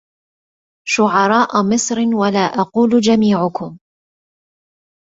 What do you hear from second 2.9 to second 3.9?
جميعكم